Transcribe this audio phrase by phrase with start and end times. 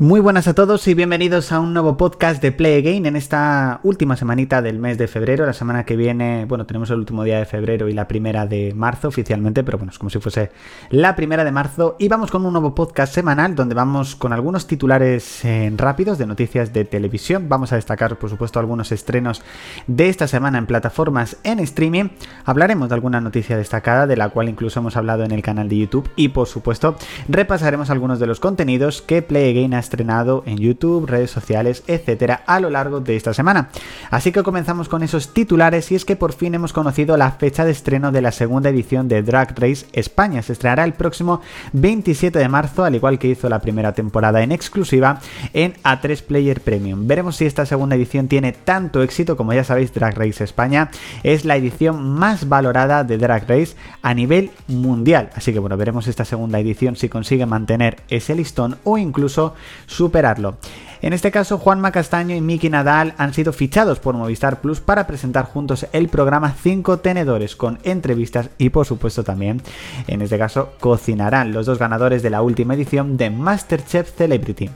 [0.00, 3.78] Muy buenas a todos y bienvenidos a un nuevo podcast de Play Again en esta
[3.84, 5.46] última semanita del mes de febrero.
[5.46, 8.74] La semana que viene, bueno, tenemos el último día de febrero y la primera de
[8.74, 10.50] marzo oficialmente, pero bueno, es como si fuese
[10.90, 11.94] la primera de marzo.
[12.00, 16.26] Y vamos con un nuevo podcast semanal donde vamos con algunos titulares eh, rápidos de
[16.26, 17.48] noticias de televisión.
[17.48, 19.42] Vamos a destacar, por supuesto, algunos estrenos
[19.86, 22.08] de esta semana en plataformas en streaming.
[22.44, 25.78] Hablaremos de alguna noticia destacada, de la cual incluso hemos hablado en el canal de
[25.78, 26.10] YouTube.
[26.16, 26.96] Y por supuesto,
[27.28, 32.42] repasaremos algunos de los contenidos que Play Again ha estrenado en YouTube, redes sociales, etcétera,
[32.46, 33.68] a lo largo de esta semana.
[34.10, 37.64] Así que comenzamos con esos titulares y es que por fin hemos conocido la fecha
[37.64, 40.42] de estreno de la segunda edición de Drag Race España.
[40.42, 41.40] Se estrenará el próximo
[41.72, 45.20] 27 de marzo, al igual que hizo la primera temporada en exclusiva
[45.52, 47.06] en A3 Player Premium.
[47.06, 50.90] Veremos si esta segunda edición tiene tanto éxito como ya sabéis, Drag Race España
[51.22, 55.30] es la edición más valorada de Drag Race a nivel mundial.
[55.34, 59.54] Así que bueno, veremos esta segunda edición si consigue mantener ese listón o incluso
[59.86, 60.56] superarlo.
[61.04, 65.06] En este caso, Juanma Castaño y Miki Nadal han sido fichados por Movistar Plus para
[65.06, 69.60] presentar juntos el programa 5 Tenedores con entrevistas y por supuesto también,
[70.06, 74.70] en este caso, cocinarán los dos ganadores de la última edición de MasterChef Celebrity.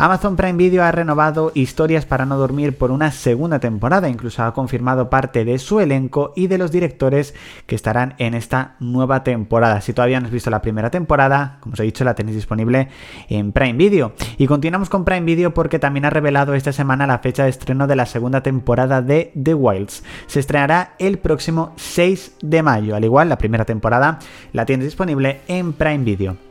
[0.00, 4.54] Amazon Prime Video ha renovado Historias para no dormir por una segunda temporada, incluso ha
[4.54, 7.34] confirmado parte de su elenco y de los directores
[7.66, 9.80] que estarán en esta nueva temporada.
[9.80, 12.90] Si todavía no has visto la primera temporada, como os he dicho, la tenéis disponible
[13.28, 14.12] en Prime Video.
[14.36, 17.50] Y continuamos con Prime Video por que también ha revelado esta semana la fecha de
[17.50, 20.04] estreno de la segunda temporada de The Wilds.
[20.28, 24.20] Se estrenará el próximo 6 de mayo, al igual la primera temporada
[24.52, 26.47] la tienes disponible en Prime Video.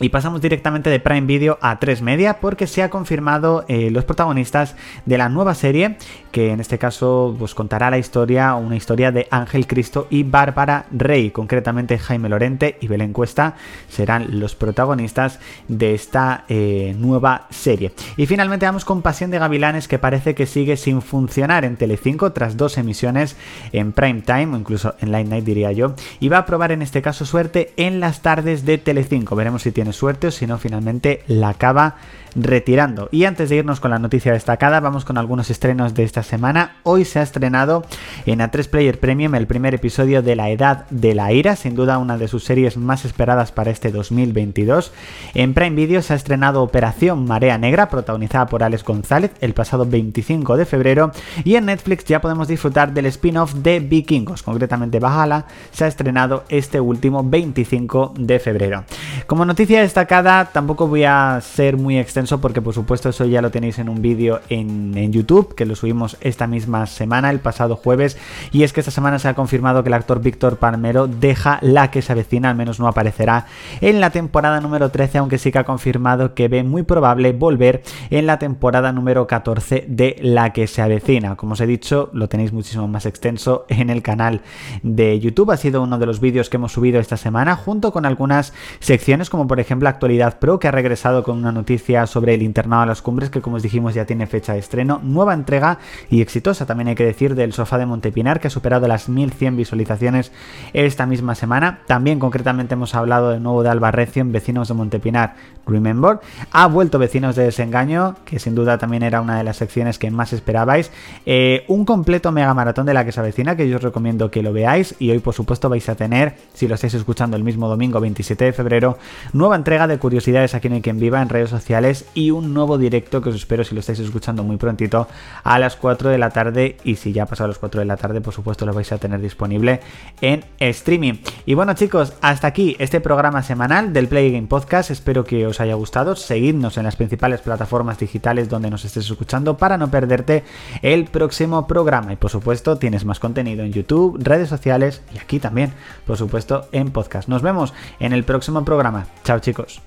[0.00, 4.04] Y pasamos directamente de Prime Video a 3 Media porque se ha confirmado eh, los
[4.04, 4.74] protagonistas
[5.06, 5.98] de la nueva serie,
[6.32, 10.86] que en este caso pues, contará la historia, una historia de Ángel Cristo y Bárbara
[10.90, 11.30] Rey.
[11.30, 13.54] Concretamente Jaime Lorente y Belén Cuesta
[13.88, 17.92] serán los protagonistas de esta eh, nueva serie.
[18.16, 22.32] Y finalmente vamos con Pasión de Gavilanes que parece que sigue sin funcionar en Telecinco
[22.32, 23.36] tras dos emisiones
[23.70, 25.94] en Prime Time o incluso en Light Night diría yo.
[26.18, 29.36] Y va a probar en este caso suerte en las tardes de Telecinco.
[29.36, 31.96] Veremos si tiene suerte o si no finalmente la acaba
[32.36, 33.08] retirando.
[33.12, 36.76] Y antes de irnos con la noticia destacada, vamos con algunos estrenos de esta semana.
[36.82, 37.84] Hoy se ha estrenado
[38.26, 41.98] en A3 Player Premium el primer episodio de La Edad de la Ira, sin duda
[41.98, 44.92] una de sus series más esperadas para este 2022.
[45.34, 49.86] En Prime Video se ha estrenado Operación Marea Negra, protagonizada por Alex González el pasado
[49.86, 51.12] 25 de febrero.
[51.44, 56.44] Y en Netflix ya podemos disfrutar del spin-off de Vikingos, concretamente Bajala, se ha estrenado
[56.48, 58.84] este último 25 de febrero.
[59.26, 63.50] Como noticia destacada, tampoco voy a ser muy extenso porque por supuesto eso ya lo
[63.50, 68.16] tenéis en un vídeo en, YouTube que lo subimos esta misma semana, el pasado jueves,
[68.52, 71.90] y es que esta semana se ha confirmado que el actor Víctor Palmero deja la
[71.90, 73.46] que se avecina, al menos no aparecerá
[73.80, 77.82] en la temporada número 13, aunque sí que ha confirmado que ve muy probable volver
[78.10, 81.36] en la temporada número 14 de la que se avecina.
[81.36, 84.42] Como os he dicho, lo tenéis muchísimo más extenso en el canal
[84.82, 88.06] de YouTube, ha sido uno de los vídeos que hemos subido esta semana, junto con
[88.06, 92.42] algunas secciones como por ejemplo Actualidad Pro, que ha regresado con una noticia sobre el
[92.42, 95.00] internado a las cumbres, que como os dijimos ya tiene fecha de estreno.
[95.02, 95.78] Nueva entrega
[96.10, 99.56] y exitosa, también hay que decir, del sofá de Montepinar, que ha superado las 1100
[99.56, 100.32] visualizaciones
[100.72, 101.80] esta misma semana.
[101.86, 105.34] También concretamente hemos hablado de nuevo de Albarrecio en Vecinos de Montepinar,
[105.66, 106.18] Remember.
[106.52, 110.10] Ha vuelto Vecinos de Desengaño, que sin duda también era una de las secciones que
[110.10, 110.90] más esperabais.
[111.26, 114.42] Eh, un completo mega maratón de la que se avecina, que yo os recomiendo que
[114.42, 114.94] lo veáis.
[114.98, 118.44] Y hoy, por supuesto, vais a tener, si lo estáis escuchando el mismo domingo 27
[118.44, 118.98] de febrero,
[119.32, 123.22] nueva entrega de curiosidades aquí en Quien Viva en redes sociales y un nuevo directo
[123.22, 125.08] que os espero si lo estáis escuchando muy prontito
[125.42, 127.96] a las 4 de la tarde y si ya ha pasado las 4 de la
[127.96, 129.80] tarde por supuesto lo vais a tener disponible
[130.20, 131.14] en streaming.
[131.46, 135.60] Y bueno chicos, hasta aquí este programa semanal del Play Game Podcast, espero que os
[135.60, 140.44] haya gustado, seguidnos en las principales plataformas digitales donde nos estés escuchando para no perderte
[140.82, 145.38] el próximo programa y por supuesto tienes más contenido en YouTube, redes sociales y aquí
[145.38, 145.72] también
[146.06, 147.28] por supuesto en podcast.
[147.28, 149.06] Nos vemos en el próximo programa.
[149.22, 149.80] Chao chicos.